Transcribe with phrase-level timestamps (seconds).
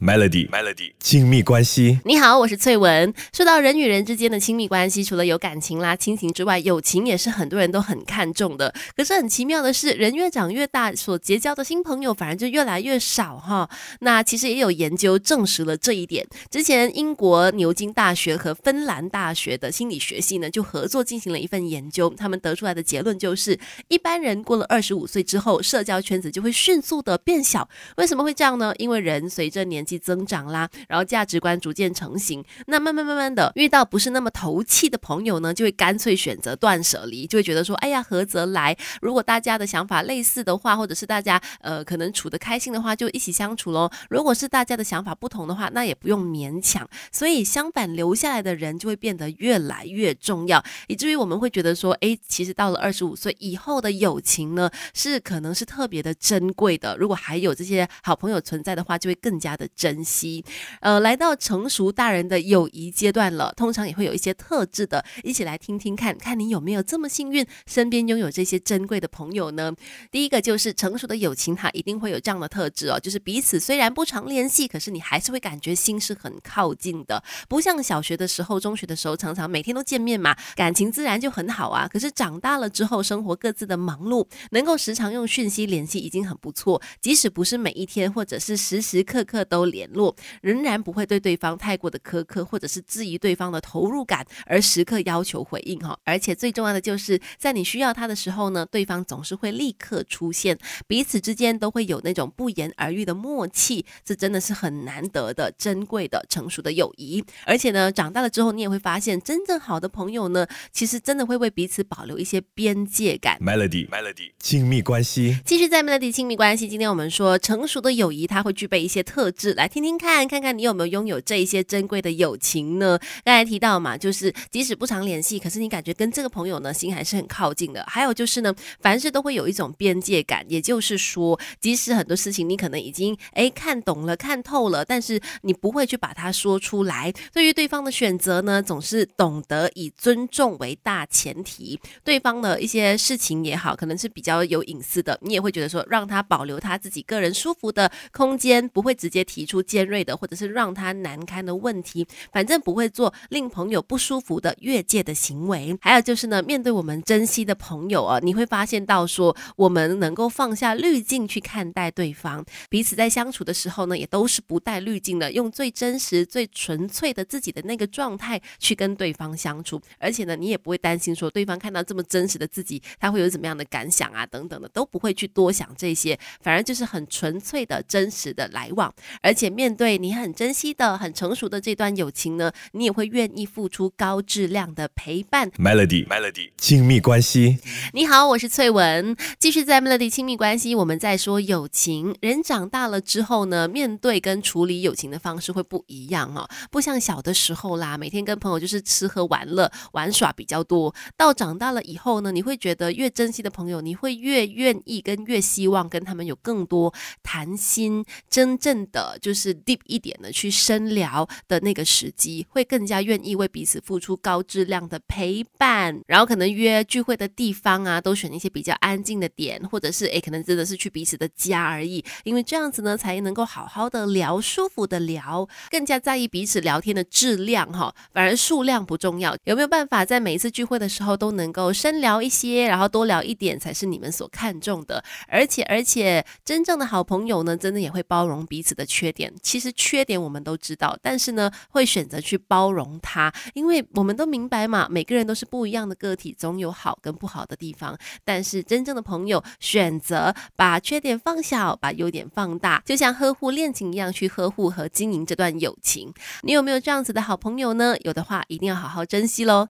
[0.00, 2.00] Melody Melody 亲密关系。
[2.06, 3.12] 你好，我是翠文。
[3.34, 8.72] 说到人与人之间的亲密关系，除了有感情啦、亲情之外，友情也是很多人都很看重的。
[8.96, 13.68] 可是很奇妙的是，人越长越大，所结交的新朋友反而就越来越少哈。
[14.00, 16.26] 那其实也有研究证实了这一点。
[16.50, 23.58] 之前英国牛津大学和芬兰大学的心理学系呢，就合作进行了一份研究，他们得出来的结论就是，
[23.88, 27.68] 一般人过了二十五岁之后，社交圈子就会迅速的变小。
[27.98, 28.72] 为什么会这样呢？
[28.78, 38.76] 因为人随着年增长啦，然后价值观逐渐成型，那慢慢慢慢的遇到不是那么投气的朋友呢，就会干脆选择断舍离，就会觉得说，哎呀，合则来。
[39.00, 43.90] 如果大家的想法类似的话，或者是大家呃可能处得开心的话，就一起相处喽。
[44.08, 46.88] 如果是大家的想法不同的话，那也不用勉强。
[47.12, 56.96] 所以相反，留下来的人就会变得越来越重要，以至于我们会觉得说，哎，其实到了二十五岁以后的友情呢，是可能是特别的珍贵的。
[56.96, 59.68] 如果还有这些好朋友存在的话，就会更加的。
[59.80, 60.44] 珍惜，
[60.82, 69.72] 呃，来到成熟大人的友谊阶段了，通常也会有一些特质的，一起来听听看看你有没有这么幸运，身边拥有这些珍贵的朋友呢？
[70.10, 81.88] 第一个就是成熟的友情，它一定会有这样的特质哦，就是彼此虽然不常联系，可是你还是会感觉心是很靠近的，不像小学的时候、中学的时候，常常每天都见面嘛，感情自然就很好啊。
[81.90, 89.69] 可是长大了之后，生活各自的忙碌，能够时常用讯息联系已经很不错，即使不是每一天，或者是时时刻刻都。
[89.70, 95.98] 联络仍然不会对对方太过的苛刻，或者是质疑对方的投入感，而时刻要求回应哈。
[96.04, 107.24] 而且最重要的就是在你需要他的时候呢，对方总是会立刻出现，彼此之间都会有那种不言而喻的默契，这真的是很难得的、珍贵的、成熟的友谊。
[107.46, 113.38] 而且呢，长大了之后，你也会发现，真正好的朋友呢，其实真的会为彼此保留一些边界感。
[113.40, 116.68] Melody Melody 亲密关系，继续在 Melody 亲密关系。
[116.68, 119.54] 今天我们说，成熟的友谊它会具备一些特质。
[119.60, 122.98] 来听听看，看看你有没有拥有这一些珍贵的友情呢？
[123.22, 127.84] 刚才提到嘛，就是即使不常联系，可是你感觉跟这个朋友呢心还是很靠近的。
[127.86, 137.12] 还有就是呢，凡事都会有一种边界感，也就是说，即使很多事情你可能已经哎看懂了、看透了，但是你不会去把它说出来。
[137.30, 141.78] 对于对方的选择呢，总是懂得以尊重为大前提。
[142.02, 155.76] 对方的一些事情也好，可能是比较有隐私的，你也会觉得说，让他保留他自己个人舒服的空间，不会直接提出尖锐的或者是让他难堪的问题，反正不会做令朋友不舒服的越界的行为。
[155.80, 169.80] 还有就是呢，面对我们珍惜的朋友啊，你会发现到说，我们能够放下滤镜去看待对方，彼此在相处的时候呢，也都是不带滤镜的，用最真实、最纯粹的自己的那个状态去跟对方相处。
[169.98, 179.70] 而且呢，你也不会担心说对方看到这么真实的自己，他会有怎么样的感想啊等等的，都不会去多想这些，反而就是很纯粹的真实的来往，而且面。
[179.80, 185.50] 对你很珍惜的、很成熟的这段友情呢，你也会愿意付出高质量的陪伴。
[185.52, 187.58] Melody，Melody，亲密关系。
[187.94, 192.14] 你好，我是翠文，继续在 Melody 亲密关系，我们在说友情。
[192.20, 200.94] 人长大了之后呢，面对跟处理友情的方式会不一样哦，不像小的时候啦，每天跟朋友就是吃喝玩乐、玩耍比较多。
[201.16, 206.92] 到长大了以后呢，你会觉得越珍惜的朋友，你会越愿意跟越希望跟他们有更多
[207.22, 209.50] 谈心，真正的就是。
[209.64, 247.96] deep 一点的去深聊的那个时机，会更加愿意为彼此付出高质量的陪伴，然后可能约聚会的地方啊，都选一些比较安静的点，或者是诶，可能真的是去彼此的家而已，因为这样子呢，才能够好好的聊，舒服的聊，更加在意彼此聊天的质量哈，反而数量不重要，有没有办法在每一次聚会的时候都能够深聊一些，然后多聊一点，才是你们所看重的，而且而且真正的好朋友呢，真的也会包容彼此的缺点，其实缺点我们都知道，但是呢，会选择去包容他，因为我们都明白嘛，每个人都是不一样的个体，总有好跟不好的地方。
[248.24, 256.12] 但是真正的朋友选择把缺点放小，把优点放大，就像呵护恋情一样去呵护和经营这段友情。
[256.42, 257.96] 你有没有这样子的好朋友呢？
[258.00, 259.50] 有的话，一定要好好珍惜喽。